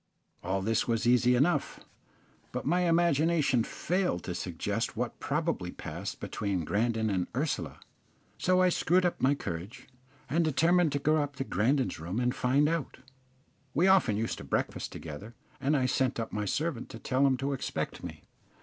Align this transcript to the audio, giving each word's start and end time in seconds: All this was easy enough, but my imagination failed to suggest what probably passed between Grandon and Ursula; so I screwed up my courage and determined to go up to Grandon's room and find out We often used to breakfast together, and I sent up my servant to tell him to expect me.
All 0.43 0.63
this 0.63 0.87
was 0.87 1.05
easy 1.05 1.35
enough, 1.35 1.79
but 2.51 2.65
my 2.65 2.89
imagination 2.89 3.63
failed 3.63 4.23
to 4.23 4.33
suggest 4.33 4.97
what 4.97 5.19
probably 5.19 5.69
passed 5.69 6.19
between 6.19 6.65
Grandon 6.65 7.11
and 7.11 7.27
Ursula; 7.35 7.79
so 8.39 8.63
I 8.63 8.69
screwed 8.69 9.05
up 9.05 9.21
my 9.21 9.35
courage 9.35 9.87
and 10.27 10.43
determined 10.43 10.91
to 10.93 10.97
go 10.97 11.17
up 11.21 11.35
to 11.35 11.43
Grandon's 11.43 11.99
room 11.99 12.19
and 12.19 12.33
find 12.33 12.67
out 12.67 12.97
We 13.75 13.85
often 13.85 14.17
used 14.17 14.39
to 14.39 14.43
breakfast 14.43 14.91
together, 14.91 15.35
and 15.59 15.77
I 15.77 15.85
sent 15.85 16.19
up 16.19 16.31
my 16.33 16.45
servant 16.45 16.89
to 16.89 16.97
tell 16.97 17.27
him 17.27 17.37
to 17.37 17.53
expect 17.53 18.03
me. 18.03 18.23